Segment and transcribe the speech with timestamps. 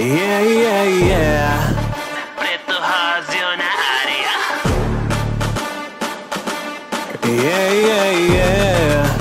[0.00, 1.74] Yeah, yeah, yeah.
[2.36, 3.66] Preto Rosio na
[3.98, 4.30] área.
[7.26, 9.18] Yeah, yeah, yeah.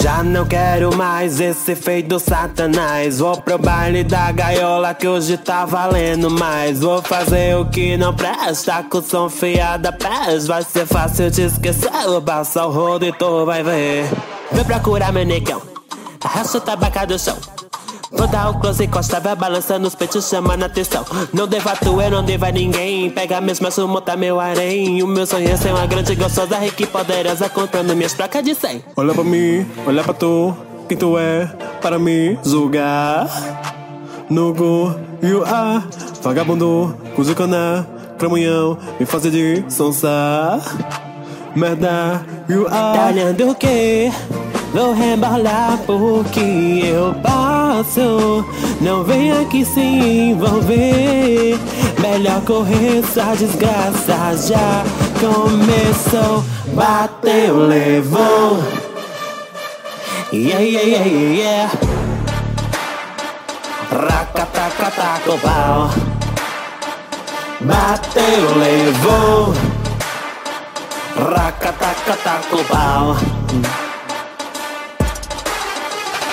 [0.00, 3.18] Já não quero mais esse feito satanás.
[3.18, 6.82] Vou pro baile da gaiola que hoje tá valendo mais.
[6.82, 10.46] Vou fazer o que não presta com som fiada pés.
[10.46, 11.90] Vai ser fácil te esquecer.
[12.24, 14.08] Passa o rodo e tu vai ver.
[14.52, 15.60] Vem procurar meu negão.
[16.22, 17.55] Arrasta o tabaca do chão.
[18.12, 21.04] Vou dar o close e costa, vai balançando os peitos, chamando atenção.
[21.32, 23.10] Não devato eu, não deva ninguém.
[23.10, 25.02] Pega mesmo, assumo, montar meu harém.
[25.02, 28.54] O meu sonho é ser uma grande, gostosa, rica e poderosa, comprando minhas placas de
[28.54, 28.84] 100.
[28.96, 30.56] Olha pra mim, olha pra tu,
[30.88, 31.46] quem tu é,
[31.80, 33.28] para me julgar.
[34.30, 35.84] Nugo, you are,
[36.22, 37.86] vagabundo, cuzicana,
[38.18, 40.60] cramunhão, me fazer de sonsa.
[41.54, 42.98] Merda, you are.
[42.98, 44.10] Tá olhando o quê?
[44.76, 48.44] Vou rebolar porque eu posso.
[48.78, 51.58] Não vem aqui se envolver.
[51.98, 54.84] Melhor correr, essa desgraça já
[55.18, 56.44] começou.
[56.74, 58.62] Bateu, levou.
[60.30, 61.72] Yeah, yeah, yeah, yeah, yeah.
[63.90, 65.90] Racatacataca o pau.
[67.62, 69.54] Bateu, levou.
[71.16, 73.85] Racatacataca o pau.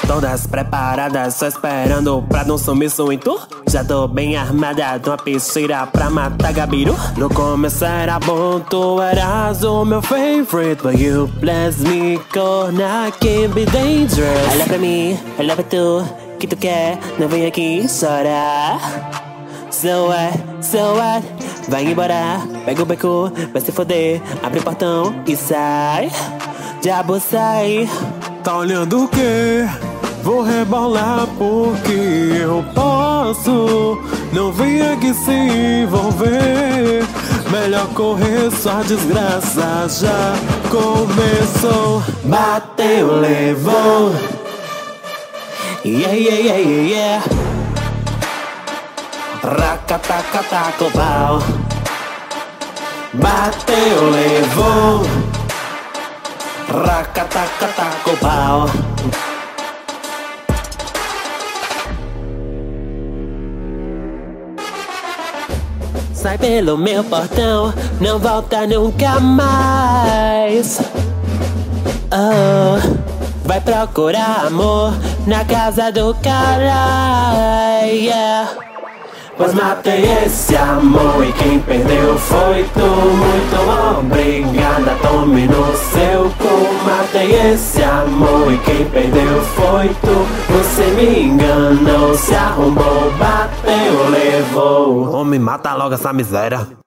[0.07, 3.39] Todas preparadas, só esperando pra não sumir em tu.
[3.69, 6.95] Já tô bem armada, tô uma picheira pra matar Gabiru.
[7.17, 10.83] No começo era bom, tu eras o meu favorite.
[10.83, 14.51] But you bless me, corna, can be dangerous.
[14.51, 16.03] Olha pra mim, olha pra tu,
[16.39, 18.79] que tu quer, não vem aqui chorar.
[19.71, 21.25] So what, so what,
[21.67, 26.11] vai embora, pega o beco, vai se foder, abre o portão e sai.
[26.81, 27.89] Diabo sai.
[28.43, 29.65] Tá olhando o quê?
[30.23, 31.91] Vou rebolar porque
[32.41, 34.01] eu posso.
[34.31, 37.03] Não vem aqui se envolver.
[37.51, 40.33] Melhor correr, sua desgraça já
[40.71, 42.01] começou.
[42.23, 44.15] Bateu, levou.
[45.83, 47.25] Yeah, yeah, yeah, yeah, yeah.
[50.79, 51.39] O pau.
[53.13, 55.01] Bateu, levou.
[56.69, 59.32] Racatacataca o pau.
[66.23, 70.79] Sai pelo meu portão, não volta nunca mais.
[72.13, 72.79] Oh,
[73.43, 74.93] vai procurar amor
[75.27, 77.81] na casa do cara.
[77.83, 78.51] Yeah.
[79.35, 82.79] Pois matei esse amor e quem perdeu foi tu.
[82.79, 85.72] Muito obrigada, tome no
[87.23, 90.53] Matei esse amor e quem perdeu foi tu.
[90.53, 95.13] Você me enganou, se arrombou, bateu, levou.
[95.13, 96.82] Homem, mata logo essa miséria.